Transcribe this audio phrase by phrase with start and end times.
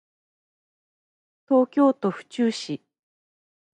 [1.47, 2.81] 東京都府中市